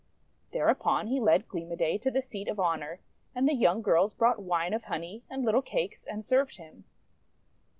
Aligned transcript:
Thereupon 0.51 1.09
he 1.09 1.19
led 1.19 1.47
Gleam 1.47 1.71
o' 1.71 1.75
Day 1.75 1.99
to 1.99 2.09
the 2.09 2.23
seat 2.23 2.47
of 2.47 2.59
honour, 2.59 3.01
and 3.35 3.47
the 3.47 3.53
young 3.53 3.83
girls 3.83 4.15
brought 4.15 4.41
wine 4.41 4.73
of 4.73 4.85
honey 4.85 5.23
and 5.29 5.45
little 5.45 5.61
cakes, 5.61 6.03
and 6.03 6.25
served 6.25 6.57
him. 6.57 6.85